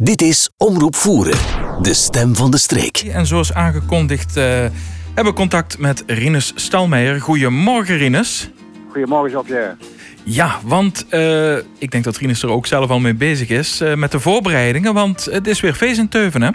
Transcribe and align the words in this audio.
Dit 0.00 0.22
is 0.22 0.50
Omroep 0.56 0.94
Voeren, 0.94 1.38
de 1.82 1.94
stem 1.94 2.36
van 2.36 2.50
de 2.50 2.58
streek. 2.58 2.96
En 2.98 3.26
zoals 3.26 3.54
aangekondigd 3.54 4.36
uh, 4.36 4.44
hebben 4.44 5.24
we 5.24 5.32
contact 5.32 5.78
met 5.78 6.04
Rinus 6.06 6.52
Stalmeijer. 6.54 7.20
Goedemorgen 7.20 7.96
Rinus. 7.96 8.50
Goedemorgen 8.90 9.30
Jean-Pierre. 9.30 9.76
Ja, 10.24 10.58
want 10.64 11.06
uh, 11.10 11.56
ik 11.56 11.90
denk 11.90 12.04
dat 12.04 12.16
Rinus 12.16 12.42
er 12.42 12.50
ook 12.50 12.66
zelf 12.66 12.90
al 12.90 12.98
mee 12.98 13.14
bezig 13.14 13.48
is 13.48 13.80
uh, 13.80 13.94
met 13.94 14.12
de 14.12 14.20
voorbereidingen. 14.20 14.94
Want 14.94 15.24
het 15.24 15.46
is 15.46 15.60
weer 15.60 15.74
feest 15.74 15.98
in 15.98 16.08
Teuven 16.08 16.42
hè? 16.42 16.50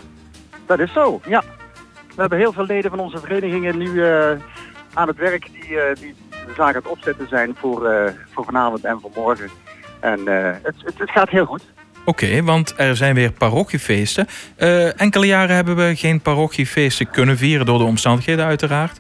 Dat 0.66 0.80
is 0.80 0.94
zo, 0.94 1.22
ja. 1.28 1.44
We 2.08 2.22
hebben 2.22 2.38
heel 2.38 2.54
veel 2.54 2.66
leden 2.66 2.90
van 2.90 3.00
onze 3.00 3.20
verenigingen 3.20 3.78
nu 3.78 4.04
aan 4.94 5.08
het 5.08 5.18
werk 5.18 5.50
die, 5.52 5.78
die 6.00 6.16
de 6.30 6.54
zaak 6.56 6.76
aan 6.76 6.82
het 6.82 6.92
opzetten 6.92 7.28
zijn 7.28 7.56
voor, 7.56 8.14
voor 8.32 8.46
vanavond 8.46 8.84
en 8.84 9.00
voor 9.02 9.12
morgen. 9.16 9.50
En 10.00 10.20
het, 10.64 10.76
het, 10.84 10.98
het 10.98 11.10
gaat 11.10 11.30
heel 11.30 11.46
goed. 11.46 11.64
Oké, 12.06 12.44
want 12.44 12.74
er 12.78 12.96
zijn 12.96 13.16
weer 13.16 13.32
parochiefeesten. 13.32 14.28
Uh, 14.58 15.02
enkele 15.02 15.26
jaren 15.26 15.56
hebben 15.56 15.76
we 15.76 15.96
geen 15.96 16.22
parochiefeesten 16.22 17.10
kunnen 17.10 17.38
vieren 17.38 17.66
door 17.66 17.78
de 17.78 17.84
omstandigheden 17.84 18.46
uiteraard. 18.46 19.00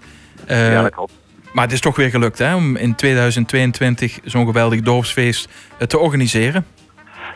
Uh, 0.49 0.71
ja, 0.71 0.81
dat 0.81 0.91
klopt. 0.91 1.13
Maar 1.53 1.63
het 1.63 1.73
is 1.73 1.79
toch 1.79 1.95
weer 1.95 2.09
gelukt 2.09 2.37
hè, 2.37 2.55
om 2.55 2.75
in 2.75 2.95
2022 2.95 4.19
zo'n 4.23 4.45
geweldig 4.45 4.81
dorpsfeest 4.81 5.49
uh, 5.79 5.87
te 5.87 5.97
organiseren. 5.97 6.65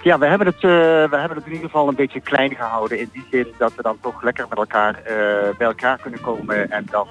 Ja, 0.03 0.19
we 0.19 0.25
hebben, 0.25 0.47
het, 0.47 0.61
we 0.61 1.17
hebben 1.17 1.37
het 1.37 1.45
in 1.45 1.51
ieder 1.51 1.65
geval 1.65 1.87
een 1.87 1.95
beetje 1.95 2.21
klein 2.21 2.55
gehouden. 2.55 2.99
In 2.99 3.09
die 3.13 3.25
zin 3.31 3.47
dat 3.57 3.75
we 3.75 3.81
dan 3.81 3.97
toch 4.01 4.23
lekker 4.23 4.45
met 4.49 4.57
elkaar 4.57 4.99
bij 5.57 5.67
elkaar 5.67 5.97
kunnen 6.01 6.21
komen. 6.21 6.71
En 6.71 6.87
dan 6.91 7.07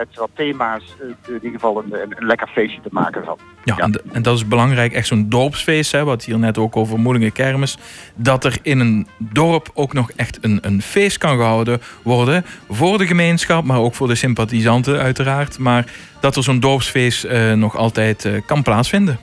met 0.00 0.16
wat 0.16 0.30
thema's 0.34 0.96
eh, 1.00 1.06
in 1.26 1.34
ieder 1.34 1.50
geval 1.50 1.78
een, 1.78 1.92
een, 1.92 2.26
lekker 2.26 2.48
feestje 2.48 2.80
te 2.80 2.88
maken 2.92 3.24
van. 3.24 3.38
Ja, 3.64 3.76
En, 3.76 4.00
en, 4.12 4.22
dat 4.22 4.36
is 4.36 4.48
belangrijk, 4.48 4.92
echt 4.92 5.06
zo'n 5.06 5.28
dorpsfeest, 5.28 5.92
hè, 5.92 6.04
wat 6.04 6.24
hier 6.24 6.38
net 6.38 6.58
ook 6.58 6.76
over 6.76 6.98
Moelingen 6.98 7.32
Kermis, 7.32 7.78
dat 8.14 8.44
er 8.44 8.58
in 8.62 8.80
een 8.80 9.06
dorp 9.18 9.70
ook 9.74 9.92
nog 9.92 10.10
echt 10.10 10.38
een, 10.40 10.58
een 10.62 10.82
feest 10.82 11.18
kan 11.18 11.36
gehouden 11.36 11.80
worden 12.02 12.44
voor 12.68 12.98
de 12.98 13.06
gemeenschap, 13.06 13.64
maar 13.64 13.78
ook 13.78 13.94
voor 13.94 14.08
de 14.08 14.14
sympathisanten 14.14 14.98
uiteraard, 14.98 15.58
maar 15.58 15.92
dat 16.20 16.36
er 16.36 16.42
zo'n 16.42 16.60
dorpsfeest 16.60 17.24
uh, 17.24 17.52
nog 17.52 17.76
altijd 17.76 18.24
uh, 18.24 18.40
kan 18.46 18.62
plaatsvinden. 18.62 19.18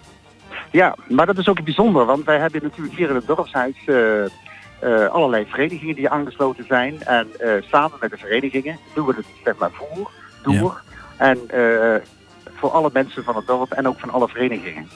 Ja, 0.72 0.96
maar 1.08 1.26
dat 1.26 1.38
is 1.38 1.48
ook 1.48 1.64
bijzonder, 1.64 2.06
want 2.06 2.26
wij 2.26 2.38
hebben 2.38 2.64
natuurlijk 2.64 2.98
hier 2.98 3.10
in 3.10 3.16
het 3.16 3.28
dorpshuis 3.28 3.76
uh, 3.86 5.08
allerlei 5.08 5.46
verenigingen 5.48 5.96
die 5.96 6.10
aangesloten 6.10 6.66
zijn. 6.68 7.04
En 7.04 7.28
samen 7.70 7.98
met 8.00 8.12
de 8.12 8.18
verenigingen 8.18 8.78
doen 8.94 9.06
we 9.06 9.14
het 9.16 9.26
zeg 9.44 9.58
maar 9.58 9.72
voor 9.72 10.12
En 11.18 11.40
uh, 11.54 11.96
voor 12.56 12.72
alle 12.72 12.90
mensen 12.94 13.24
van 13.24 13.36
het 13.36 13.48
dorp 13.48 13.72
en 13.72 13.88
ook 13.88 14.00
van 14.00 14.10
alle 14.10 14.28
verenigingen. 14.28 14.88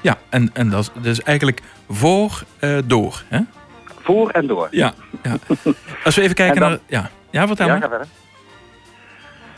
Ja, 0.00 0.18
en, 0.28 0.50
en 0.52 0.70
dat 0.70 0.80
is 0.80 1.02
dus 1.02 1.22
eigenlijk 1.22 1.60
voor, 1.88 2.42
uh, 2.60 2.78
door. 2.84 3.22
Hè? 3.28 3.40
Voor 4.02 4.30
en 4.30 4.46
door. 4.46 4.68
Ja, 4.70 4.92
ja. 5.22 5.36
Als 6.04 6.16
we 6.16 6.22
even 6.22 6.34
kijken 6.44 6.60
dan, 6.60 6.70
naar... 6.70 6.78
Ja, 6.86 7.10
ja 7.30 7.46
vertel 7.46 7.66
ja. 7.66 8.06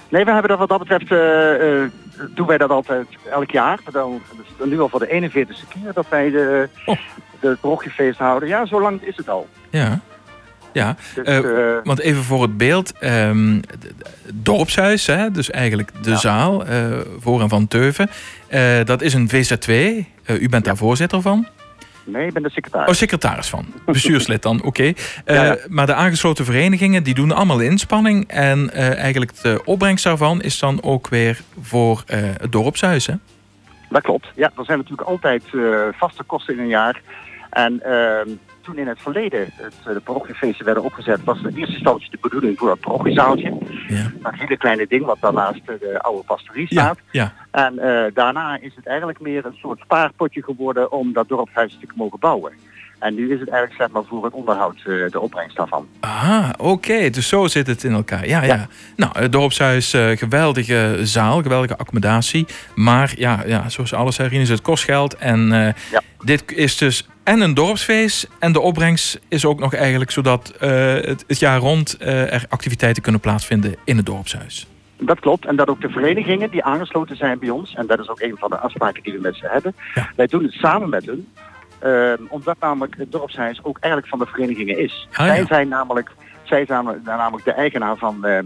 Nee, 0.09 0.25
we 0.25 0.31
hebben 0.31 0.51
dat 0.51 0.59
wat 0.59 0.69
dat 0.69 0.79
betreft, 0.79 1.11
uh, 1.11 1.81
uh, 1.81 1.91
doen 2.35 2.47
wij 2.47 2.59
dat 2.59 2.71
altijd 2.71 3.07
elk 3.31 3.51
jaar. 3.51 3.79
Dan, 3.93 4.21
dus 4.37 4.69
nu 4.69 4.81
al 4.81 4.89
voor 4.89 5.01
de 5.01 5.31
41ste 5.31 5.69
keer 5.69 5.93
dat 5.93 6.09
wij 6.09 6.31
de, 6.31 6.69
oh. 6.87 6.99
de 7.41 8.15
houden. 8.17 8.49
Ja, 8.49 8.67
zo 8.67 8.81
lang 8.81 9.03
is 9.03 9.17
het 9.17 9.29
al. 9.29 9.49
Ja. 9.71 10.01
Ja, 10.73 10.97
dus, 11.15 11.29
uh, 11.29 11.77
want 11.85 11.99
even 11.99 12.23
voor 12.23 12.43
het 12.43 12.57
beeld. 12.57 12.93
Um, 13.01 13.61
dorpshuis, 14.35 15.07
hè, 15.07 15.31
dus 15.31 15.51
eigenlijk 15.51 15.91
de 16.03 16.11
ja. 16.11 16.17
zaal 16.17 16.69
uh, 16.69 16.99
voor 17.21 17.41
en 17.41 17.49
van 17.49 17.69
Teuven. 17.69 18.11
Dat 18.85 19.03
is 19.03 19.15
een 19.15 19.31
VZ2. 19.31 19.73
u 20.41 20.49
bent 20.49 20.65
daar 20.65 20.77
voorzitter 20.77 21.23
van. 21.23 21.47
Nee, 22.05 22.27
ik 22.27 22.33
ben 22.33 22.43
de 22.43 22.51
secretaris. 22.51 22.89
Oh, 22.89 22.95
secretaris 22.95 23.49
van. 23.49 23.67
Bestuurslid 23.87 24.43
dan, 24.43 24.57
oké. 24.57 24.67
Okay. 24.67 24.97
Ja, 25.25 25.45
ja. 25.45 25.57
Maar 25.69 25.87
de 25.87 25.95
aangesloten 25.95 26.45
verenigingen 26.45 27.03
die 27.03 27.15
doen 27.15 27.33
allemaal 27.33 27.61
inspanning. 27.61 28.29
En 28.29 28.71
eigenlijk 28.97 29.43
de 29.43 29.61
opbrengst 29.65 30.05
daarvan 30.05 30.43
is 30.43 30.59
dan 30.59 30.83
ook 30.83 31.09
weer 31.09 31.41
voor 31.61 32.03
het 32.07 32.53
dorpshuis, 32.53 33.07
hè? 33.07 33.15
Dat 33.89 34.03
klopt. 34.03 34.27
Ja, 34.35 34.51
er 34.57 34.65
zijn 34.65 34.79
natuurlijk 34.79 35.09
altijd 35.09 35.43
vaste 35.99 36.23
kosten 36.23 36.55
in 36.55 36.61
een 36.61 36.69
jaar. 36.69 37.01
En 37.51 37.83
ehm, 37.83 38.29
toen 38.69 38.79
in 38.79 38.87
het 38.87 39.01
verleden 39.01 39.41
het, 39.41 39.75
eh, 39.87 39.93
de 39.93 40.01
parochiefeesten 40.01 40.65
werden 40.65 40.85
opgezet, 40.85 41.25
was 41.25 41.39
in 41.39 41.57
eerste 41.57 41.75
instantie 41.75 42.11
de 42.11 42.19
bedoeling 42.21 42.59
voor 42.59 42.71
het 42.71 42.81
parochiezaaltje. 42.81 43.59
Ja. 43.89 44.13
Een 44.23 44.35
hele 44.35 44.57
kleine 44.57 44.87
ding 44.87 45.05
wat 45.05 45.17
daarnaast 45.21 45.67
de 45.67 45.99
oude 46.01 46.23
pastorie 46.25 46.67
staat. 46.67 46.99
Ja, 47.11 47.33
ja. 47.51 47.65
En 47.67 47.75
uh, 47.75 48.05
daarna 48.15 48.59
is 48.61 48.75
het 48.75 48.87
eigenlijk 48.87 49.21
meer 49.21 49.47
een 49.47 49.57
soort 49.61 49.81
spaarpotje 49.81 50.43
geworden 50.43 50.93
om 50.93 51.13
dat 51.13 51.29
dorpshuis 51.29 51.79
te 51.81 51.87
mogen 51.95 52.19
bouwen. 52.19 52.53
En 52.99 53.15
nu 53.15 53.33
is 53.33 53.41
het 53.41 53.49
eigenlijk 53.49 53.81
zeg 53.81 53.91
maar 53.91 54.05
voor 54.05 54.25
het 54.25 54.33
onderhoud 54.33 54.77
uh, 54.87 55.11
de 55.11 55.21
opbrengst 55.21 55.57
daarvan. 55.57 55.87
Ah, 56.01 56.49
oké. 56.57 56.71
Okay. 56.71 57.11
Dus 57.11 57.29
zo 57.29 57.47
zit 57.47 57.67
het 57.67 57.85
in 57.85 57.93
elkaar. 57.93 58.27
Ja, 58.27 58.43
ja. 58.43 58.55
ja. 58.55 58.67
Nou, 58.97 59.19
het 59.19 59.33
dorpshuis, 59.33 59.95
uh, 59.95 60.17
geweldige 60.17 60.99
zaal, 61.03 61.43
geweldige 61.43 61.77
accommodatie. 61.77 62.47
Maar 62.75 63.13
ja, 63.17 63.43
ja 63.47 63.69
zoals 63.69 63.95
alles 63.95 64.17
herinneren 64.17 64.47
is 64.47 64.59
het 64.59 64.63
kost 64.63 64.85
geld. 64.85 65.17
En 65.17 65.41
uh, 65.41 65.69
ja. 65.91 66.03
Dit 66.25 66.53
is 66.53 66.77
dus 66.77 67.09
en 67.23 67.41
een 67.41 67.55
dorpsfeest. 67.55 68.29
En 68.39 68.53
de 68.53 68.61
opbrengst 68.61 69.21
is 69.29 69.45
ook 69.45 69.59
nog 69.59 69.75
eigenlijk 69.75 70.11
zodat 70.11 70.55
het, 70.59 71.25
het, 71.27 71.39
jaar 71.39 71.59
rond 71.59 71.97
er 72.01 72.45
activiteiten 72.49 73.03
kunnen 73.03 73.21
plaatsvinden 73.21 73.77
in 73.85 73.97
het 73.97 74.07
dorpshuis. 74.07 74.67
Dat 75.01 75.21
klopt. 75.21 75.47
En 75.47 75.57
dat 75.57 75.69
ook 75.69 75.81
de 75.81 75.89
verenigingen 75.89 76.51
die 76.51 76.65
aangesloten 76.65 77.17
zijn 77.17 77.39
bij 77.39 77.51
ons, 77.51 77.75
en 77.75 77.87
dat 77.87 77.99
is 77.99 78.09
ook 78.09 78.21
een 78.21 78.37
van 78.39 78.51
de 78.51 78.59
afspraken 78.59 79.03
die 79.03 79.13
we 79.13 79.21
met 79.21 79.37
ze 79.37 79.49
hebben, 79.51 79.75
ja. 79.95 80.11
wij 80.17 80.27
doen 80.27 80.43
het 80.43 80.53
samen 80.53 80.89
met 80.89 81.07
hun. 81.07 81.29
Uh, 81.85 82.13
omdat 82.29 82.57
namelijk 82.61 82.97
het 82.99 83.13
dorpshuis 83.13 83.65
ook 83.65 83.79
eigenlijk 83.81 84.13
van 84.13 84.19
de 84.19 84.27
verenigingen 84.27 84.79
is. 84.79 85.09
Ah, 85.13 85.27
zij 85.27 85.45
zijn 85.47 85.69
namelijk, 85.69 86.11
zij 86.43 86.67
zijn 86.67 87.01
namelijk 87.05 87.45
de 87.45 87.53
eigenaar 87.53 87.97
van, 87.97 88.21
uh, 88.23 88.39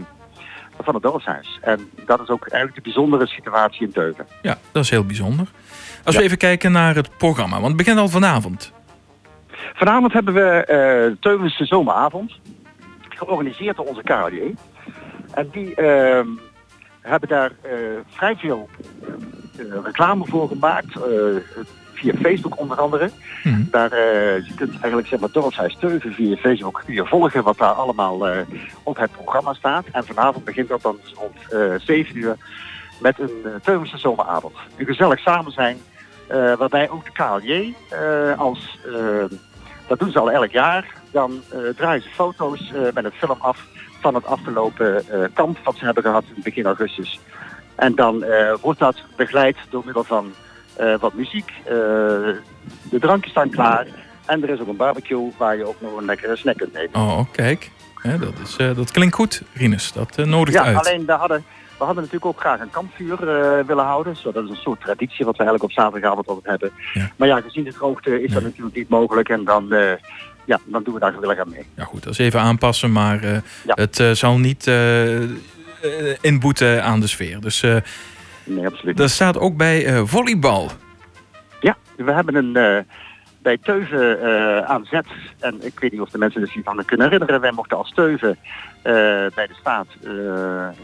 van 0.81 0.93
het 0.93 1.03
dorpshuis. 1.03 1.59
En 1.61 1.89
dat 2.05 2.21
is 2.21 2.29
ook 2.29 2.47
eigenlijk 2.47 2.75
de 2.75 2.91
bijzondere 2.91 3.27
situatie 3.27 3.85
in 3.85 3.91
Teuven. 3.91 4.27
Ja, 4.41 4.57
dat 4.71 4.83
is 4.83 4.89
heel 4.89 5.05
bijzonder. 5.05 5.47
Als 6.03 6.15
ja. 6.15 6.19
we 6.19 6.25
even 6.25 6.37
kijken 6.37 6.71
naar 6.71 6.95
het 6.95 7.17
programma, 7.17 7.55
want 7.55 7.67
het 7.67 7.77
begint 7.77 7.97
al 7.97 8.09
vanavond. 8.09 8.71
Vanavond 9.73 10.13
hebben 10.13 10.33
we 10.33 10.67
uh, 11.09 11.17
Teuvense 11.19 11.65
zomeravond, 11.65 12.39
georganiseerd 13.09 13.75
door 13.75 13.85
onze 13.85 14.03
KRD. 14.03 14.59
En 15.33 15.49
die 15.51 15.75
ehm, 15.75 16.27
hebben 17.01 17.29
daar 17.29 17.51
eh, 17.61 17.71
vrij 18.07 18.35
veel 18.35 18.69
reclame 19.83 20.25
voor 20.25 20.47
gemaakt 20.47 20.93
via 21.93 22.13
Facebook 22.21 22.59
onder 22.59 22.77
andere. 22.77 23.09
Mhm. 23.43 23.63
Daar 23.71 23.95
je 24.35 24.51
kunt 24.55 24.71
eigenlijk 24.71 25.07
zeg 25.07 25.19
maar 25.19 25.31
dorpshuis 25.31 25.77
Teuven 25.79 26.13
via 26.13 26.35
Facebook 26.35 26.81
kun 26.85 26.93
je 26.93 27.05
volgen 27.05 27.43
wat 27.43 27.57
daar 27.57 27.69
allemaal 27.69 28.27
op 28.83 28.97
het 28.97 29.11
programma 29.11 29.53
staat. 29.53 29.85
En 29.91 30.05
vanavond 30.05 30.45
begint 30.45 30.67
dat 30.67 30.81
dan 30.81 30.97
rond 31.15 31.37
uh, 31.53 31.79
7 31.79 32.17
uur 32.17 32.35
met 33.01 33.19
een 33.19 33.61
Teuvense 33.63 33.97
zomeravond. 33.97 34.55
Een 34.77 34.85
gezellig 34.85 35.19
samen 35.19 35.51
zijn, 35.51 35.77
waarbij 36.57 36.89
ook 36.89 37.05
de 37.05 37.11
KLJ 37.11 37.73
als, 38.37 38.79
dat 39.87 39.99
doen 39.99 40.11
ze 40.11 40.19
al 40.19 40.31
elk 40.31 40.51
jaar, 40.51 40.93
dan 41.11 41.41
draaien 41.75 42.01
ze 42.01 42.09
foto's 42.09 42.71
met 42.93 43.03
het 43.03 43.13
film 43.13 43.37
af 43.39 43.65
van 44.01 44.15
het 44.15 44.25
afgelopen 44.25 45.05
kamp 45.33 45.57
wat 45.63 45.75
ze 45.75 45.85
hebben 45.85 46.03
gehad 46.03 46.23
in 46.35 46.41
begin 46.43 46.65
augustus. 46.65 47.19
En 47.75 47.95
dan 47.95 48.25
wordt 48.61 48.79
dat 48.79 49.03
begeleid 49.15 49.57
door 49.69 49.81
middel 49.85 50.03
van 50.03 50.33
wat 50.99 51.13
muziek. 51.13 51.51
De 51.63 52.99
drankjes 52.99 53.31
staan 53.31 53.49
klaar. 53.49 53.87
En 54.25 54.43
er 54.43 54.49
is 54.49 54.59
ook 54.59 54.67
een 54.67 54.75
barbecue 54.75 55.31
waar 55.37 55.57
je 55.57 55.67
ook 55.67 55.81
nog 55.81 55.97
een 55.97 56.05
lekkere 56.05 56.35
snack 56.35 56.57
kunt 56.57 56.75
eten. 56.75 57.01
Oh, 57.01 57.19
kijk. 57.31 57.71
Ja, 58.03 58.17
dat, 58.17 58.33
is, 58.43 58.55
dat 58.75 58.91
klinkt 58.91 59.15
goed, 59.15 59.41
Rinus. 59.53 59.91
Dat 59.91 60.17
nodigt 60.17 60.57
ja, 60.57 60.63
uit. 60.63 60.77
alleen 60.77 61.05
we 61.05 61.11
hadden, 61.11 61.45
we 61.83 61.93
hadden 61.93 62.11
natuurlijk 62.11 62.25
ook 62.25 62.39
graag 62.39 62.59
een 62.59 62.69
kampvuur 62.69 63.17
willen 63.65 63.83
houden. 63.83 64.15
Zo, 64.15 64.31
dat 64.31 64.43
is 64.43 64.49
een 64.49 64.55
soort 64.55 64.81
traditie 64.81 65.25
wat 65.25 65.37
we 65.37 65.43
eigenlijk 65.43 65.63
op 65.63 65.83
zaterdagavond 65.83 66.27
altijd 66.27 66.47
hebben. 66.47 66.71
Ja. 66.93 67.09
Maar 67.15 67.27
ja, 67.27 67.41
gezien 67.41 67.63
de 67.63 67.73
droogte 67.73 68.23
is 68.23 68.33
dat 68.33 68.43
natuurlijk 68.43 68.75
niet 68.75 68.89
mogelijk. 68.89 69.29
En 69.29 69.43
dan, 69.43 69.65
ja, 70.45 70.59
dan 70.65 70.83
doen 70.83 70.93
we 70.93 70.99
daar 70.99 71.13
gewillig 71.13 71.39
aan 71.39 71.49
mee. 71.49 71.65
Ja 71.75 71.83
goed, 71.83 72.03
dat 72.03 72.11
is 72.13 72.17
even 72.17 72.39
aanpassen. 72.39 72.91
Maar 72.91 73.23
ja. 73.23 73.41
het 73.65 74.17
zal 74.17 74.37
niet 74.37 74.71
inboeten 76.21 76.83
aan 76.83 76.99
de 76.99 77.07
sfeer. 77.07 77.41
Dus... 77.41 77.61
Nee, 78.45 78.65
absoluut. 78.65 78.97
Dat 78.97 79.09
staat 79.09 79.37
ook 79.37 79.57
bij 79.57 80.05
volleybal. 80.05 80.71
Ja, 81.59 81.77
we 81.95 82.11
hebben 82.11 82.35
een 82.35 82.85
bij 83.43 83.57
Teuven 83.57 84.17
uh, 84.19 84.57
aan 84.59 84.85
zet. 84.85 85.05
En 85.39 85.65
ik 85.65 85.79
weet 85.79 85.91
niet 85.91 86.01
of 86.01 86.09
de 86.09 86.17
mensen 86.17 86.47
zich 86.47 86.63
van 86.63 86.85
kunnen 86.85 87.09
herinneren. 87.09 87.41
Wij 87.41 87.51
mochten 87.51 87.77
als 87.77 87.93
Teuven 87.93 88.37
bij 89.35 89.47
de 89.47 89.53
staat 89.59 89.87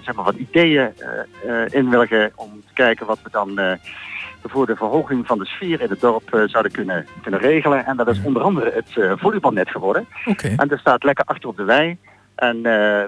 zeg 0.01 0.15
maar 0.15 0.25
wat 0.25 0.35
ideeën 0.35 0.94
inwilligen 1.69 2.31
om 2.35 2.63
te 2.67 2.73
kijken 2.73 3.06
wat 3.06 3.19
we 3.23 3.29
dan 3.31 3.77
voor 4.44 4.65
de 4.65 4.75
verhoging 4.75 5.27
van 5.27 5.38
de 5.38 5.45
sfeer 5.45 5.81
in 5.81 5.89
het 5.89 6.00
dorp 6.00 6.44
zouden 6.45 6.71
kunnen, 6.71 7.06
kunnen 7.21 7.39
regelen. 7.39 7.85
En 7.85 7.97
dat 7.97 8.07
is 8.07 8.21
onder 8.23 8.41
andere 8.41 8.71
het 8.71 9.19
volleybalnet 9.19 9.69
geworden. 9.69 10.07
Okay. 10.25 10.53
En 10.56 10.67
dat 10.67 10.79
staat 10.79 11.03
lekker 11.03 11.25
achter 11.25 11.50
op 11.50 11.57
de 11.57 11.63
wei. 11.63 11.97
En 12.35 12.61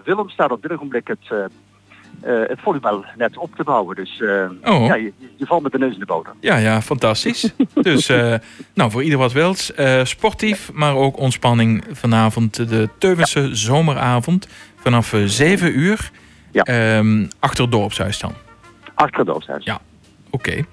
Willem 0.03 0.29
staat 0.29 0.51
op 0.51 0.61
dit 0.61 0.71
ogenblik 0.71 1.07
het 1.07 1.33
het 2.23 2.59
volume 2.61 3.05
net 3.17 3.37
op 3.37 3.55
te 3.55 3.63
bouwen. 3.63 3.95
Dus 3.95 4.21
oh. 4.63 4.85
ja, 4.85 4.95
je, 4.95 5.13
je, 5.35 5.45
valt 5.45 5.63
met 5.63 5.71
de 5.71 5.77
neus 5.77 5.93
in 5.93 5.99
de 5.99 6.05
boter. 6.05 6.33
Ja, 6.39 6.57
ja, 6.57 6.81
fantastisch. 6.81 7.53
dus 7.81 8.07
nou, 8.73 8.91
voor 8.91 9.03
ieder 9.03 9.19
wat 9.19 9.31
wils. 9.31 9.71
sportief, 10.03 10.71
maar 10.73 10.95
ook 10.95 11.17
ontspanning 11.17 11.83
vanavond. 11.91 12.69
De 12.69 12.89
Teuvense 12.97 13.55
zomeravond 13.55 14.47
vanaf 14.75 15.13
7 15.25 15.79
uur. 15.79 16.11
Ja. 16.51 16.63
Ehm, 16.63 17.25
achter 17.39 17.63
het 17.63 17.71
dorpshuis 17.71 18.19
dan. 18.19 18.33
Achter 18.93 19.17
het 19.17 19.27
dorpshuis. 19.27 19.65
Ja, 19.65 19.79
oké. 20.29 20.63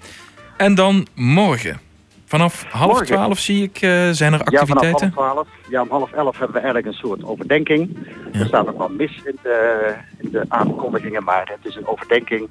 En 0.57 0.75
dan 0.75 1.07
morgen. 1.15 1.81
Vanaf 2.29 2.65
half 2.71 2.87
Morgen. 2.93 3.07
twaalf 3.07 3.39
zie 3.39 3.63
ik, 3.63 3.83
uh, 3.83 4.09
zijn 4.11 4.33
er 4.33 4.39
Ja, 4.39 4.45
activiteiten? 4.45 5.13
vanaf 5.13 5.15
half 5.15 5.35
twaalf. 5.35 5.49
Ja, 5.69 5.83
om 5.83 5.89
half 5.91 6.13
elf 6.13 6.39
hebben 6.39 6.57
we 6.57 6.61
eigenlijk 6.63 6.87
een 6.87 7.09
soort 7.09 7.25
overdenking. 7.25 8.07
Ja. 8.33 8.41
Er 8.41 8.47
staat 8.47 8.67
nog 8.67 8.77
wel 8.77 8.89
mis 8.89 9.21
in 9.25 9.39
de, 9.43 9.95
in 10.19 10.31
de 10.31 10.45
aankondigingen, 10.49 11.25
maar 11.25 11.51
het 11.55 11.67
is 11.67 11.77
een 11.77 11.87
overdenking 11.87 12.49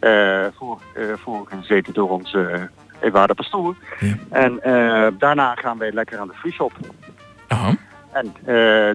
uh, 0.00 0.46
voor, 0.56 0.78
uh, 0.96 1.04
voorgezeten 1.16 1.92
door 1.94 2.10
onze 2.10 2.70
Ewaarde 3.00 3.34
Pastoor. 3.34 3.76
Ja. 4.00 4.14
En 4.30 4.60
daarna 5.18 5.54
gaan 5.54 5.78
wij 5.78 5.92
lekker 5.92 6.18
aan 6.18 6.28
de 6.28 6.34
free 6.34 6.52
shop. 6.52 6.72
Aha. 7.48 7.74
En, 8.12 8.34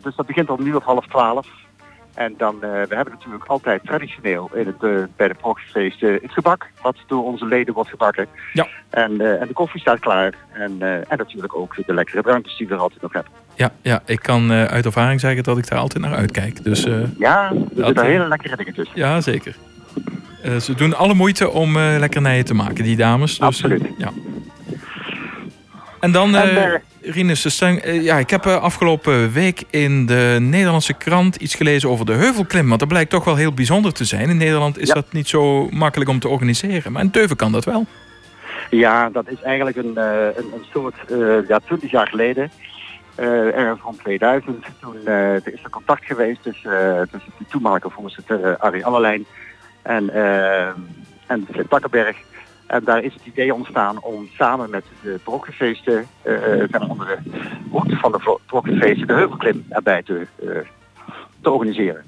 dus 0.02 0.16
dat 0.16 0.26
begint 0.26 0.50
om 0.50 0.64
nu 0.64 0.74
of 0.74 0.84
half 0.84 1.08
twaalf. 1.08 1.48
En 2.14 2.34
dan, 2.38 2.56
uh, 2.56 2.62
we 2.62 2.96
hebben 2.96 3.14
natuurlijk 3.14 3.46
altijd 3.46 3.82
traditioneel 3.84 4.50
in 4.54 4.66
het, 4.66 4.84
uh, 4.84 5.04
bij 5.16 5.28
de 5.28 5.34
prochtfeest 5.34 6.02
uh, 6.02 6.22
het 6.22 6.32
gebak, 6.32 6.70
wat 6.82 6.96
door 7.08 7.24
onze 7.24 7.46
leden 7.46 7.74
wordt 7.74 7.90
gebakken. 7.90 8.28
Ja. 8.54 8.68
En, 8.90 9.40
en 9.40 9.48
de 9.48 9.54
koffie 9.54 9.82
staat 9.82 10.00
klaar. 10.00 10.34
En, 10.52 10.78
en 11.10 11.18
natuurlijk 11.18 11.56
ook 11.56 11.76
de 11.86 11.94
lekkere 11.94 12.22
drankjes 12.22 12.58
die 12.58 12.68
we 12.68 12.74
er 12.74 12.80
altijd 12.80 13.02
nog 13.02 13.14
hebben. 13.14 13.32
Ja, 13.56 13.72
ja 13.82 14.02
ik 14.06 14.20
kan 14.20 14.52
uit 14.52 14.86
ervaring 14.86 15.20
zeggen 15.20 15.44
dat 15.44 15.58
ik 15.58 15.70
daar 15.70 15.80
altijd 15.80 16.04
naar 16.04 16.16
uitkijk. 16.16 16.64
Dus, 16.64 16.88
ja, 17.18 17.52
er 17.78 17.86
zitten 17.86 18.06
hele 18.06 18.28
lekkere 18.28 18.56
dingen 18.56 18.74
tussen. 18.74 18.98
Ja, 18.98 19.22
zeker. 19.22 19.56
ze 20.60 20.74
doen 20.76 20.96
alle 20.96 21.14
moeite 21.14 21.50
om 21.50 21.78
lekkernijen 21.78 22.46
te 22.46 22.54
maken, 22.54 22.84
die 22.84 22.96
dames. 22.96 23.38
Dus, 23.38 23.48
Absoluut. 23.48 23.84
ja. 23.98 24.12
En 26.04 26.12
dan, 26.12 26.36
en, 26.36 26.82
Rinus 27.02 27.42
de 27.42 27.50
Stang, 27.50 27.82
ja, 27.86 28.18
ik 28.18 28.30
heb 28.30 28.46
afgelopen 28.46 29.32
week 29.32 29.64
in 29.70 30.06
de 30.06 30.38
Nederlandse 30.40 30.94
krant 30.94 31.36
iets 31.36 31.56
gelezen 31.56 31.90
over 31.90 32.06
de 32.06 32.14
heuvelklim. 32.14 32.68
Want 32.68 32.80
dat 32.80 32.90
blijkt 32.90 33.10
toch 33.10 33.24
wel 33.24 33.36
heel 33.36 33.54
bijzonder 33.54 33.94
te 33.94 34.06
zijn. 34.06 34.30
In 34.30 34.38
Nederland 34.38 34.80
is 34.80 34.88
ja. 34.88 34.94
dat 34.94 35.12
niet 35.12 35.28
zo 35.28 35.70
makkelijk 35.70 36.10
om 36.10 36.20
te 36.20 36.28
organiseren. 36.28 36.92
Maar 36.92 37.02
in 37.02 37.12
Teuven 37.12 37.36
kan 37.36 37.52
dat 37.52 37.66
wel. 37.66 37.86
Ja, 38.70 39.10
dat 39.10 39.30
is 39.30 39.42
eigenlijk 39.42 39.78
een, 39.78 39.98
een, 39.98 40.54
een, 40.54 40.66
soort, 40.74 40.96
uh, 41.12 41.48
ja, 41.48 41.60
20 41.60 41.92
jaar 41.92 42.08
geleden. 42.08 42.52
Uh, 43.20 43.58
ergens 43.58 43.82
rond 43.82 44.00
2000. 44.00 44.66
Toen 44.80 45.08
er 45.08 45.54
is 45.54 45.64
er 45.64 45.70
contact 45.70 46.06
geweest 46.06 46.44
tussen, 46.44 47.08
tussen 47.12 47.32
de 47.38 47.46
toenmalige 47.50 47.90
voorzitter 47.90 48.58
Arie 48.58 48.86
Allerlijn 48.86 49.26
en, 49.82 50.14
en 51.28 51.48
Flip 51.52 51.70
Takkenberg. 51.70 52.18
En 52.74 52.84
daar 52.84 53.04
is 53.04 53.14
het 53.14 53.26
idee 53.26 53.54
ontstaan 53.54 54.02
om 54.02 54.30
samen 54.38 54.70
met 54.70 54.84
de 55.02 55.20
brokkenfeesten, 55.24 56.08
uh, 56.24 56.90
onder 56.90 57.08
de 57.08 57.18
hoogte 57.72 57.96
van 57.96 58.12
de 58.12 58.40
brokkenfeesten, 58.46 59.08
de 59.08 59.14
heuvelklim 59.14 59.66
erbij 59.70 60.04
te, 60.04 60.28
uh, 60.44 60.58
te 61.42 61.50
organiseren. 61.50 62.04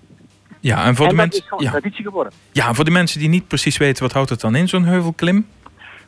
Ja, 0.59 0.85
en 0.85 0.95
voor 0.95 1.05
en 1.05 1.11
de 1.11 1.17
mensen. 1.17 1.41
is 1.41 1.47
gewoon 1.47 1.63
ja. 1.63 1.71
traditie 1.71 2.03
geworden. 2.03 2.33
Ja, 2.51 2.73
voor 2.73 2.85
de 2.85 2.91
mensen 2.91 3.19
die 3.19 3.29
niet 3.29 3.47
precies 3.47 3.77
weten 3.77 4.03
wat 4.03 4.11
houdt 4.11 4.29
het 4.29 4.41
dan 4.41 4.55
in, 4.55 4.67
zo'n 4.67 4.83
heuvelklim? 4.83 5.47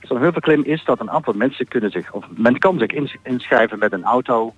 Zo'n 0.01 0.21
heuvelklim 0.21 0.63
is 0.63 0.83
dat 0.85 0.99
een 0.99 1.11
aantal 1.11 1.33
mensen 1.33 1.67
kunnen 1.67 1.91
zich, 1.91 2.11
of 2.11 2.25
men 2.35 2.57
kan 2.57 2.79
zich 2.79 3.17
inschrijven 3.23 3.79
met 3.79 3.93
een 3.93 4.03
auto. 4.03 4.53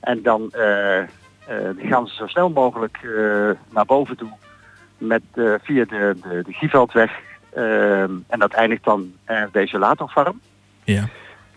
En 0.00 0.22
dan 0.22 0.52
uh, 0.56 0.98
gaan 1.90 2.06
ze 2.06 2.14
zo 2.14 2.26
snel 2.26 2.50
mogelijk 2.50 2.98
naar 3.70 3.86
boven 3.86 4.16
toe 4.16 4.30
met, 4.98 5.22
via 5.62 5.84
de, 5.84 6.16
de, 6.22 6.42
de 6.46 6.52
Gieveldweg 6.52 7.10
en 8.26 8.38
dat 8.38 8.52
eindigt 8.52 8.84
dan 8.84 9.12
ergens 9.24 9.50
bij 9.50 9.62
Isolatorfarm. 9.62 10.40
Ja. 10.84 11.08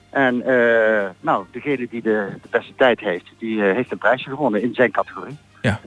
En 0.10 0.36
uh, 0.36 1.06
nou, 1.20 1.46
degene 1.52 1.88
die 1.90 2.02
de, 2.02 2.28
de, 2.42 2.48
beste 2.50 2.74
tijd 2.76 3.00
heeft, 3.00 3.26
die 3.38 3.58
uh, 3.58 3.74
heeft 3.74 3.92
een 3.92 3.98
prijsje 3.98 4.30
gewonnen 4.30 4.62
in 4.62 4.74
zijn 4.74 4.92
categorie. 4.92 5.38
Ja. 5.62 5.80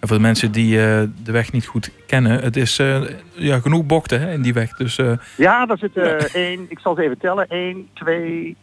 En 0.00 0.08
voor 0.08 0.16
de 0.16 0.22
mensen 0.22 0.52
die 0.52 0.76
de 1.22 1.32
weg 1.32 1.52
niet 1.52 1.66
goed 1.66 1.90
kennen, 2.06 2.42
het 2.42 2.56
is 2.56 2.76
ja, 3.32 3.60
genoeg 3.60 3.86
bochten 3.86 4.20
hè, 4.20 4.32
in 4.32 4.42
die 4.42 4.52
weg. 4.52 4.76
Dus, 4.76 5.00
ja, 5.36 5.66
daar 5.66 5.78
zitten 5.78 6.18
één, 6.32 6.66
ik 6.68 6.78
zal 6.78 6.94
ze 6.94 7.02
even 7.02 7.18
tellen, 7.18 7.48
één, 7.48 7.88
twee, 7.94 8.56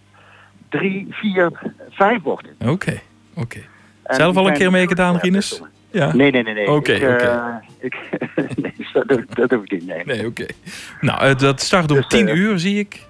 drie, 0.69 1.07
vier, 1.09 1.51
vijf 1.89 2.21
bochten. 2.21 2.55
Oké, 2.59 2.71
okay, 2.71 3.01
oké. 3.33 3.41
Okay. 3.41 4.17
Zelf 4.17 4.35
al 4.35 4.47
een 4.47 4.53
keer 4.53 4.71
meegedaan, 4.71 5.17
Rinus? 5.17 5.61
Ja. 5.95 6.15
Nee, 6.15 6.31
nee, 6.31 6.43
nee. 6.43 6.53
nee. 6.53 6.71
Oké. 6.71 6.93
Uh, 6.93 7.55
ik, 7.79 7.95
nee, 8.61 8.87
dat, 8.93 9.07
doe, 9.07 9.25
dat 9.33 9.51
ik 9.51 9.71
niet, 9.71 9.85
nee. 9.85 10.05
Nee, 10.05 10.27
oké. 10.27 10.27
Okay. 10.27 10.49
Nou, 11.01 11.35
dat 11.35 11.61
start 11.61 11.91
om 11.91 11.97
Dus, 11.97 12.07
10 12.07 12.27
uh, 12.27 12.35
uur, 12.35 12.59
zie 12.59 12.79
ik. 12.79 13.01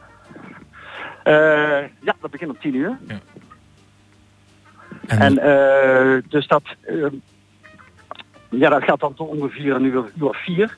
Ja, 1.24 2.16
dat 2.22 2.32
begint 2.32 2.52
om 2.52 2.60
10 2.60 2.76
uur. 2.76 2.98
Ja. 3.08 3.20
En, 5.08 5.38
en 5.38 6.24
dus 6.30 6.48
dat, 6.48 6.64
ja, 8.50 8.70
dat 8.70 8.84
gaat 8.84 9.00
dan 9.00 9.14
tot 9.14 9.30
ongeveer 9.30 9.76
een 9.76 9.84
uur, 9.84 10.12
uur 10.18 10.28
of 10.28 10.44
vier. 10.44 10.78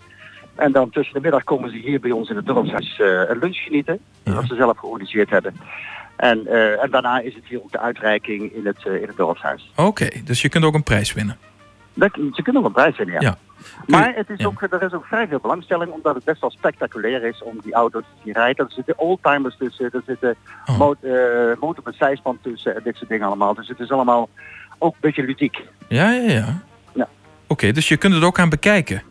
En 0.55 0.71
dan 0.71 0.89
tussen 0.89 1.13
de 1.13 1.21
middag 1.21 1.43
komen 1.43 1.69
ze 1.69 1.77
hier 1.77 1.99
bij 1.99 2.11
ons 2.11 2.29
in 2.29 2.35
het 2.35 2.45
dorpshuis 2.45 2.99
uh, 2.99 3.07
een 3.07 3.39
lunch 3.39 3.57
genieten. 3.57 3.99
Ja. 4.23 4.33
Dat 4.33 4.45
ze 4.47 4.55
zelf 4.55 4.77
georganiseerd 4.77 5.29
hebben. 5.29 5.55
En, 6.15 6.41
uh, 6.45 6.83
en 6.83 6.91
daarna 6.91 7.19
is 7.19 7.35
het 7.35 7.45
hier 7.45 7.63
ook 7.63 7.71
de 7.71 7.79
uitreiking 7.79 8.53
in 8.53 8.65
het, 8.65 8.85
uh, 8.87 9.01
in 9.01 9.07
het 9.07 9.17
dorpshuis. 9.17 9.71
Oké, 9.75 9.87
okay, 9.87 10.21
dus 10.25 10.41
je 10.41 10.49
kunt 10.49 10.63
ook 10.63 10.73
een 10.73 10.83
prijs 10.83 11.13
winnen. 11.13 11.37
Dat, 11.99 12.11
ze 12.33 12.41
kunnen 12.41 12.65
een 12.65 12.71
prijs 12.71 12.97
winnen, 12.97 13.21
ja. 13.21 13.21
ja. 13.21 13.37
Maar 13.85 14.13
het 14.15 14.29
is 14.29 14.39
ja. 14.39 14.45
ook, 14.45 14.61
er 14.61 14.81
is 14.83 14.93
ook 14.93 15.05
vrij 15.05 15.27
veel 15.27 15.39
belangstelling, 15.39 15.91
omdat 15.91 16.15
het 16.15 16.23
best 16.23 16.41
wel 16.41 16.51
spectaculair 16.51 17.23
is 17.23 17.43
om 17.43 17.57
die 17.63 17.73
auto's 17.73 18.01
te 18.01 18.21
zien 18.23 18.33
rijden. 18.33 18.65
Er 18.65 18.71
zitten 18.71 18.97
oldtimers 18.99 19.57
tussen, 19.57 19.89
er 19.93 20.01
zitten 20.05 20.35
Oh. 20.65 20.77
mo 20.77 20.95
uh, 21.01 21.11
motor 21.59 21.83
met 21.83 21.95
zijspan 21.95 22.37
tussen 22.41 22.75
en 22.75 22.81
dit 22.83 22.95
soort 22.95 23.09
dingen 23.09 23.27
allemaal. 23.27 23.53
Dus 23.53 23.67
het 23.67 23.79
is 23.79 23.89
allemaal 23.91 24.29
ook 24.77 24.93
een 24.93 24.99
beetje 25.01 25.23
ludiek. 25.23 25.61
Ja, 25.87 26.11
ja, 26.11 26.31
ja. 26.31 26.61
Ja. 26.93 27.07
Oké, 27.47 27.71
dus 27.71 27.87
je 27.87 27.97
kunt 27.97 28.13
het 28.13 28.23
ook 28.23 28.39
aan 28.39 28.49
bekijken. 28.49 29.01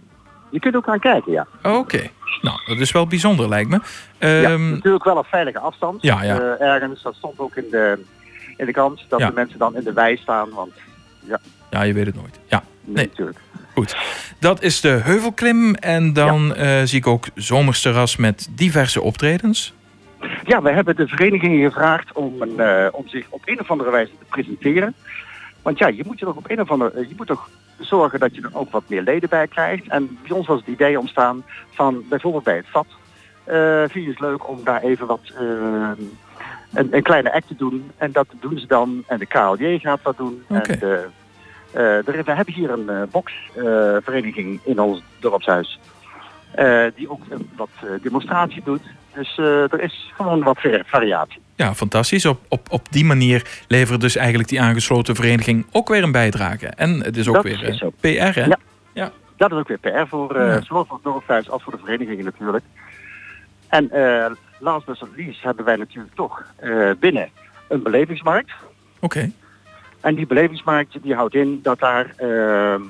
Je 0.50 0.61
kunt 0.61 0.77
ook 0.77 0.85
gaan 0.85 1.00
kijken, 1.00 1.33
ja. 1.33 1.47
Oké. 1.62 2.09
Nou, 2.43 2.59
dat 2.67 2.79
is 2.79 2.93
wel 2.93 3.06
bijzonder, 3.06 3.49
lijkt 3.49 3.71
me. 3.71 3.81
Ja, 4.19 4.43
Ehm, 4.43 4.71
natuurlijk 4.71 5.05
wel 5.05 5.17
op 5.17 5.27
veilige 5.27 5.59
afstand. 5.59 6.03
Ja, 6.03 6.23
ja. 6.23 6.41
Eh, 6.41 6.61
ergens, 6.75 7.03
dat 7.03 7.15
stond 7.15 7.38
ook 7.38 7.56
in 7.56 7.67
de, 7.71 8.05
in 8.56 8.67
de 8.67 8.73
krant, 8.73 9.05
dat 9.09 9.21
Ja. 9.21 9.27
de 9.27 9.35
mensen 9.35 9.59
dan 9.59 9.77
in 9.77 9.85
de 9.85 9.93
wei 9.93 10.17
staan. 10.17 10.49
Want 10.50 10.73
ja, 11.71 11.83
je 11.83 11.93
weet 11.93 12.06
het 12.06 12.15
nooit. 12.15 12.38
Ja, 12.47 12.62
nee, 12.87 13.06
natuurlijk. 13.06 13.38
goed. 13.75 13.97
Dat 14.38 14.62
is 14.62 14.81
de 14.81 14.88
heuvelklim. 14.88 15.75
En 15.75 16.12
dan 16.12 16.55
eh, 16.55 16.83
zie 16.85 16.99
ik 16.99 17.06
ook 17.06 17.27
zomersterras 17.35 18.17
met 18.17 18.49
diverse 18.50 19.00
optredens. 19.03 19.75
Ja, 20.44 20.62
we 20.62 20.71
hebben 20.71 20.97
de 20.97 21.09
verenigingen 21.09 21.73
gevraagd 21.73 22.12
om, 22.12 22.43
een, 22.43 22.61
eh, 22.61 22.88
om 22.93 23.09
zich 23.09 23.27
op 23.29 23.43
een 23.44 23.61
of 23.61 23.71
andere 23.71 23.91
wijze 23.91 24.11
te 24.19 24.25
presenteren. 24.29 24.94
Want 25.62 25.79
ja, 25.79 25.87
je 25.87 26.03
moet 26.06 26.19
je 26.19 26.25
toch 26.25 26.37
op 26.37 26.50
een 26.50 26.61
of 26.61 26.71
andere, 26.71 26.91
eh, 26.91 27.09
je 27.09 27.15
moet 27.17 27.27
toch 27.27 27.49
zorgen 27.79 28.21
dat 28.21 28.35
je 28.35 28.43
er 28.43 28.50
ook 28.53 28.71
wat 28.71 28.83
meer 28.87 29.02
leden 29.02 29.28
bij 29.28 29.47
krijgt. 29.47 29.88
En 29.88 30.19
bij 30.23 30.37
ons 30.37 30.47
was 30.47 30.59
het 30.59 30.69
idee 30.69 30.99
ontstaan 30.99 31.45
van 31.71 32.05
bijvoorbeeld 32.09 32.45
bij 32.45 32.57
het 32.57 32.66
VAT. 32.69 32.87
eh 33.45 33.85
vind 33.88 34.05
je 34.05 34.11
het 34.11 34.21
leuk 34.21 34.49
om 34.49 34.61
daar 34.64 34.83
even 34.83 35.07
wat 35.07 35.21
een, 36.73 36.88
een 36.90 37.02
kleine 37.02 37.33
act 37.33 37.49
te 37.49 37.57
doen. 37.57 37.90
En 37.97 38.12
dat 38.12 38.26
doen 38.40 38.59
ze 38.59 38.66
dan. 38.66 39.05
En 39.07 39.19
de 39.19 39.26
KLJ 39.26 39.78
gaat 39.78 40.00
dat 40.02 40.16
doen. 40.16 40.43
En 40.49 40.62
de, 40.62 41.07
we 42.04 42.23
hebben 42.25 42.54
hier 42.54 42.71
een 42.71 42.88
eh, 42.88 43.02
boxvereniging 43.11 44.61
in 44.64 44.80
ons 44.80 45.02
dorpshuis. 45.21 45.78
eh, 46.54 46.85
die 46.95 47.11
ook 47.11 47.21
eh, 47.30 47.37
wat 47.56 47.68
eh, 47.83 47.88
demonstratie 48.02 48.62
doet. 48.64 48.83
Dus 49.14 49.38
eh, 49.38 49.73
er 49.73 49.80
is 49.80 50.12
gewoon 50.16 50.42
wat 50.42 50.61
vari- 50.61 50.83
variatie. 50.87 51.40
Ja, 51.54 51.75
fantastisch. 51.75 52.26
Op, 52.26 52.40
op, 52.49 52.66
op 52.71 52.92
die 52.92 53.04
manier 53.04 53.47
levert 53.68 54.00
dus 54.00 54.16
eigenlijk 54.16 54.49
die 54.49 54.61
aangesloten 54.61 55.14
vereniging 55.14 55.66
ook 55.73 55.88
weer 55.88 56.02
een 56.02 56.12
bijdrage. 56.12 56.66
En 56.66 57.02
het 57.02 57.16
is 57.16 57.28
ook 57.28 57.35
Dat 57.35 57.42
weer 57.45 57.62
is 57.62 57.68
eh, 57.68 57.75
zo. 57.78 57.90
PR, 58.00 58.40
hè? 58.40 58.47
Ja. 58.92 59.11
Dat 59.37 59.50
is 59.52 59.56
ook 59.59 59.68
weer 59.68 59.78
PR 59.78 60.06
voor 60.09 60.35
eh, 60.37 60.47
Ja. 60.47 60.61
zowel 60.62 60.85
voor 60.85 60.95
het 60.97 61.04
dorpshuis 61.04 61.50
als 61.50 61.62
voor 61.62 61.73
de 61.73 61.78
verenigingen 61.85 62.25
natuurlijk. 62.25 62.64
En 63.68 63.90
eh 63.90 64.30
last 64.59 64.87
but 64.87 65.00
not 65.00 65.11
least 65.16 65.42
hebben 65.42 65.64
wij 65.64 65.76
natuurlijk 65.76 66.14
toch 66.14 66.42
eh, 66.56 66.90
binnen 67.00 67.28
een 67.68 67.83
belevingsmarkt. 67.83 68.50
Oké. 69.00 69.30
En 70.06 70.14
die 70.14 70.26
belevingsmarkt 70.26 71.02
die 71.02 71.14
houdt 71.14 71.34
in 71.34 71.60
dat 71.62 71.78
daar 71.78 72.12
ehm, 72.16 72.82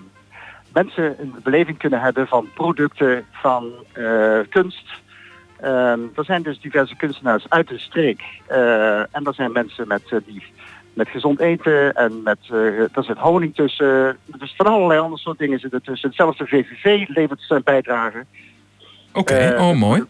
mensen 0.73 1.17
een 1.21 1.35
beleving 1.43 1.79
kunnen 1.79 2.01
hebben 2.01 2.27
van 2.27 2.49
producten, 2.55 3.25
van 3.31 3.73
eh, 3.93 4.39
kunst. 4.49 4.89
Ehm, 5.61 6.01
er 6.15 6.25
zijn 6.25 6.43
dus 6.43 6.61
diverse 6.61 6.97
kunstenaars 6.97 7.49
uit 7.49 7.69
de 7.69 7.79
streek. 7.79 8.23
Eh, 8.47 8.99
en 8.99 9.25
er 9.25 9.35
zijn 9.35 9.53
mensen 9.53 9.89
met, 9.89 10.03
eh, 10.11 10.19
die, 10.27 10.43
met 10.95 11.09
gezond 11.09 11.41
eten 11.41 11.95
en 11.95 12.23
met, 12.23 12.39
zit 12.95 13.19
honing 13.19 13.55
tussen. 13.55 14.17
Dus 14.27 14.55
van 14.57 14.67
allerlei 14.67 15.01
andere 15.01 15.21
soort 15.21 15.39
dingen 15.39 15.59
zitten 15.59 15.83
tussen. 15.83 16.13
Zelfs 16.13 16.39
de 16.39 16.47
VVV 16.47 17.09
levert 17.09 17.41
zijn 17.41 17.63
bijdrage. 17.65 18.25
Oké, 19.13 19.55
oh 19.59 19.73
mooi. 19.73 20.05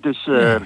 Dus 0.00 0.24
Ja. 0.24 0.58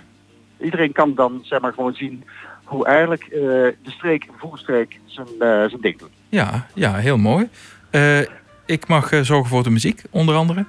iedereen 0.61 0.92
kan 0.92 1.14
dan 1.14 1.40
zeg 1.42 1.61
maar 1.61 1.72
gewoon 1.72 1.94
zien 1.94 2.25
hoe 2.73 2.87
eigenlijk 2.87 3.23
eh, 3.23 3.31
de 3.41 3.75
streek, 3.85 4.26
de 4.26 4.33
voerstreek, 4.37 4.99
zijn, 5.05 5.26
eh, 5.38 5.49
zijn 5.49 5.81
ding 5.81 5.99
doet. 5.99 6.11
Ja, 6.29 6.67
ja, 6.75 6.95
heel 6.95 7.17
mooi. 7.17 7.49
Eh, 7.91 8.21
ik 8.67 8.87
mag 8.88 9.09
zorgen 9.23 9.47
voor 9.49 9.62
de 9.62 9.71
muziek, 9.71 10.02
onder 10.11 10.35
andere. 10.35 10.64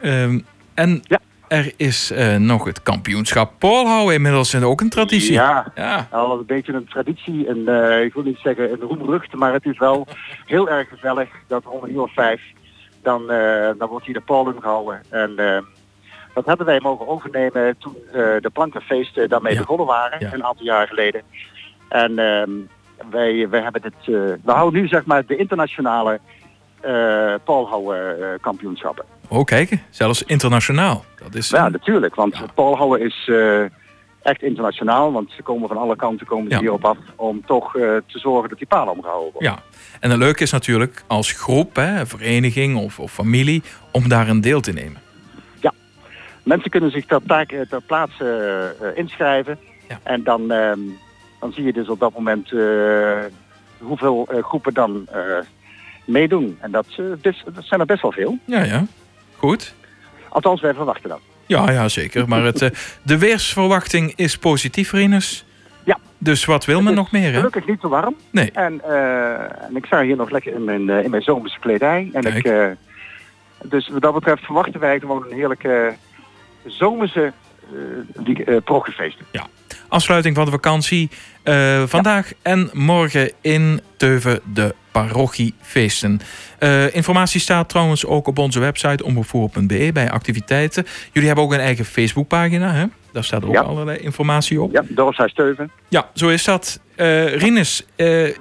Ehm, 0.00 0.40
En 0.74 1.02
Ja. 1.04 1.18
er 1.48 1.72
is 1.76 2.12
nog 2.38 2.64
het 2.64 2.82
kampioenschap 2.82 3.52
Poolhouden 3.58 4.14
inmiddels 4.14 4.54
ook 4.54 4.80
een 4.80 4.88
traditie. 4.88 5.32
Ja, 5.32 5.72
Ja. 5.74 6.08
al 6.10 6.38
een 6.38 6.46
beetje 6.46 6.72
een 6.72 6.88
traditie. 6.88 7.46
En 7.48 7.58
ik 8.04 8.14
wil 8.14 8.22
niet 8.22 8.38
zeggen 8.42 8.72
een 8.72 8.80
roemrucht, 8.80 9.34
maar 9.34 9.52
het 9.52 9.64
is 9.64 9.78
wel 9.78 10.06
heel 10.46 10.68
erg 10.68 10.88
gezellig 10.88 11.28
dat 11.46 11.66
om 11.66 11.84
een 11.84 11.92
uur 11.92 12.00
of 12.02 12.12
vijf, 12.14 12.42
dan, 13.02 13.26
dan 13.78 13.88
wordt 13.88 14.04
hier 14.06 14.14
de 14.14 14.20
pollen 14.20 14.54
gehouden. 14.60 15.00
En 15.10 15.34
dat 16.34 16.46
hebben 16.46 16.66
wij 16.66 16.80
mogen 16.80 17.08
overnemen 17.08 17.76
toen 17.78 17.96
eh, 18.06 18.12
de 18.40 18.50
plankenfeesten 18.52 19.28
daarmee 19.28 19.52
Ja. 19.52 19.58
begonnen 19.60 19.86
waren, 19.86 20.20
Ja. 20.20 20.32
een 20.32 20.44
aantal 20.44 20.64
jaar 20.64 20.86
geleden. 20.88 21.22
En 21.88 22.18
ehm, 22.18 22.50
wij, 23.10 23.48
wij 23.48 23.60
hebben 23.62 23.82
dit, 23.82 23.92
eh, 24.00 24.04
we 24.44 24.52
houden 24.52 24.80
nu 24.80 24.88
zeg 24.88 25.04
maar 25.04 25.26
de 25.26 25.36
internationale 25.36 26.20
Poolhouden 27.44 28.20
eh, 28.32 28.38
kampioenschappen. 28.40 29.04
Oh, 29.28 29.44
kijk, 29.44 29.78
zelfs 29.90 30.22
internationaal. 30.22 31.04
Dat 31.22 31.34
is, 31.34 31.48
Ja, 31.50 31.68
natuurlijk, 31.68 32.14
want 32.14 32.36
Ja. 32.36 32.46
Poolhouden 32.54 33.00
is 33.06 33.30
echt 34.22 34.42
internationaal, 34.42 35.12
want 35.12 35.30
ze 35.36 35.42
komen 35.42 35.68
van 35.68 35.76
alle 35.76 35.96
kanten 35.96 36.26
komen 36.26 36.50
Ja. 36.50 36.58
hierop 36.58 36.84
af 36.84 36.96
om 37.16 37.42
toch 37.46 37.72
te 37.72 38.02
zorgen 38.18 38.48
dat 38.48 38.58
die 38.58 38.66
palen 38.66 38.92
omgehouden 38.92 39.32
worden. 39.32 39.50
ja. 39.52 39.58
En 40.00 40.10
het 40.10 40.18
leuke 40.18 40.42
is 40.42 40.50
natuurlijk 40.52 41.04
als 41.06 41.32
groep, 41.32 41.76
hè, 41.76 42.06
vereniging 42.06 42.76
of, 42.76 42.98
of 42.98 43.12
familie, 43.12 43.62
om 43.92 44.08
daar 44.08 44.28
een 44.28 44.40
deel 44.40 44.60
te 44.60 44.72
nemen. 44.72 45.02
Mensen 46.44 46.70
kunnen 46.70 46.90
zich 46.90 47.06
ter, 47.06 47.20
taak, 47.26 47.52
eh, 47.52 47.60
ter 47.60 47.80
plaatse 47.82 48.74
eh, 48.80 48.88
inschrijven 48.98 49.58
Ja. 49.88 50.00
en 50.02 50.22
dan, 50.22 50.50
ehm, 50.50 50.78
dan 51.40 51.52
zie 51.52 51.64
je 51.64 51.72
dus 51.72 51.88
op 51.88 52.00
dat 52.00 52.12
moment 52.14 52.52
eh, 52.52 53.18
hoeveel 53.78 54.28
groepen 54.42 54.74
dan 54.74 55.08
meedoen. 56.04 56.58
En 56.60 56.70
dat, 56.70 56.86
dus, 57.20 57.44
dat 57.54 57.64
zijn 57.64 57.80
er 57.80 57.86
best 57.86 58.02
wel 58.02 58.12
veel. 58.12 58.38
Ja, 58.44 58.62
ja. 58.62 58.84
Goed. 59.36 59.74
Althans, 60.28 60.60
wij 60.60 60.74
verwachten 60.74 61.08
dat. 61.08 61.20
Ja, 61.46 61.70
ja, 61.70 61.88
zeker. 61.88 62.28
Maar 62.28 62.42
het, 62.44 62.70
de 63.02 63.18
weersverwachting 63.18 64.12
is 64.16 64.38
positief, 64.38 64.92
Rinus. 64.92 65.44
Ja. 65.84 65.98
Dus 66.18 66.44
wat 66.44 66.64
wil 66.64 66.82
men 66.82 66.94
nog 66.94 67.12
meer, 67.12 67.30
hè? 67.32 67.36
Gelukkig 67.36 67.66
niet 67.66 67.80
te 67.80 67.88
warm. 67.88 68.16
Nee. 68.30 68.50
En, 68.50 68.80
en 69.68 69.76
ik 69.76 69.84
sta 69.86 70.02
hier 70.02 70.16
nog 70.16 70.30
lekker 70.30 70.54
in 70.54 70.64
mijn, 70.64 70.88
in 70.90 71.10
mijn 71.10 71.22
zomerse 71.22 71.58
kledij. 71.58 72.10
En 72.12 72.22
Kijk. 72.22 72.34
ik, 72.34 72.44
eh, 72.44 72.66
dus 73.62 73.88
wat 73.88 74.02
dat 74.02 74.14
betreft 74.14 74.44
verwachten 74.44 74.80
wij 74.80 74.98
gewoon 75.00 75.24
een 75.28 75.36
heerlijke 75.36 75.94
zomerse 76.66 77.32
eh 77.62 78.24
die, 78.24 78.44
eh, 78.44 78.56
proggefeesten. 78.64 79.26
Afsluiting 79.88 80.34
van 80.36 80.44
de 80.44 80.50
vakantie. 80.50 81.10
eh, 81.42 81.82
vandaag 81.86 82.32
en 82.42 82.70
morgen 82.72 83.32
in 83.40 83.80
Teuven 83.96 84.40
de 84.52 84.74
parochiefeesten. 84.90 86.20
Informatie 86.92 87.40
staat 87.40 87.68
trouwens 87.68 88.06
ook 88.06 88.26
op 88.26 88.38
onze 88.38 88.60
website 88.60 89.04
omroepvoer.be 89.04 89.90
bij 89.92 90.10
activiteiten. 90.10 90.84
Jullie 91.12 91.26
hebben 91.28 91.44
ook 91.46 91.52
een 91.52 91.58
eigen 91.60 91.84
Facebookpagina, 91.84 92.72
hè? 92.72 92.84
Daar 93.12 93.24
staat 93.24 93.44
ook 93.44 93.52
Ja. 93.52 93.60
allerlei 93.60 93.98
informatie 93.98 94.60
op. 94.60 94.72
Ja, 94.72 94.82
Dorpshuis 94.88 95.30
Steuven. 95.30 95.70
Ja, 95.88 96.08
zo 96.14 96.28
is 96.28 96.44
dat. 96.44 96.80
Eh 96.96 97.36
Rinus, 97.36 97.86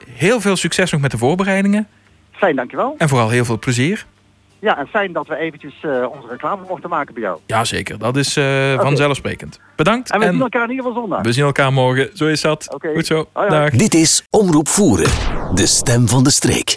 heel 0.10 0.42
veel 0.42 0.56
succes 0.56 0.92
nog 0.92 1.02
met 1.02 1.12
de 1.12 1.18
voorbereidingen. 1.18 1.88
Fijn, 2.32 2.56
dankjewel. 2.56 2.96
En 2.98 3.10
vooral 3.10 3.30
heel 3.30 3.46
veel 3.46 3.60
plezier. 3.60 4.06
Ja, 4.64 4.78
en 4.78 4.88
fijn 4.88 5.14
dat 5.14 5.28
we 5.28 5.36
eventjes 5.36 5.74
eh, 5.82 6.06
onze 6.12 6.28
reclame 6.28 6.62
mochten 6.68 6.90
maken 6.90 7.14
bij 7.14 7.24
jou. 7.24 7.40
Jazeker, 7.46 7.98
dat 7.98 8.16
is 8.18 8.38
eh, 8.38 8.80
vanzelfsprekend. 8.80 9.60
Bedankt. 9.76 10.12
En 10.12 10.20
we 10.20 10.26
zien 10.26 10.34
En 10.34 10.42
elkaar 10.42 10.64
in 10.64 10.70
ieder 10.70 10.86
geval 10.86 11.02
zondag. 11.02 11.22
we 11.22 11.32
zien 11.32 11.44
elkaar 11.44 11.74
morgen. 11.74 12.10
Zo 12.14 12.26
is 12.26 12.42
dat. 12.42 12.74
Oké. 12.74 12.94
Goed 12.94 13.06
zo. 13.06 13.16
Hoi, 13.16 13.48
hoi. 13.50 13.50
Dag. 13.50 13.70
Dit 13.70 13.94
is 13.94 14.28
Omroep 14.30 14.68
Voeren, 14.68 15.10
de 15.56 15.68
stem 15.68 16.08
van 16.08 16.24
de 16.24 16.32
streek. 16.32 16.72